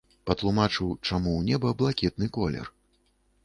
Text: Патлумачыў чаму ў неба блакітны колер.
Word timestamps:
Патлумачыў 0.29 0.87
чаму 1.07 1.35
ў 1.35 1.45
неба 1.51 1.75
блакітны 1.85 2.33
колер. 2.39 2.77